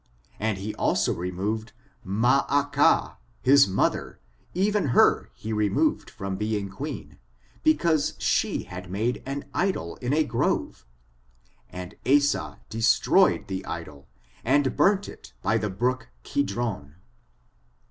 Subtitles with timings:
[0.39, 4.19] And he also removed Maacha^ his mother,
[4.55, 7.19] even her he removed from being queen,
[7.63, 10.87] becatise she had made an idol in a grove;
[11.69, 14.07] and Asa destroyed the idol,
[14.43, 16.95] and burnt it by the brook Kidron."